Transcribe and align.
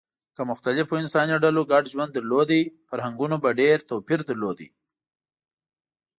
که 0.35 0.41
مختلفو 0.51 0.93
انساني 1.01 1.35
ډلو 1.43 1.61
ګډ 1.71 1.83
ژوند 1.93 2.11
درلود، 2.17 2.51
فرهنګونو 2.89 3.35
به 3.43 3.49
ډېر 3.61 3.77
توپیر 3.89 4.19
درلود. 4.29 4.59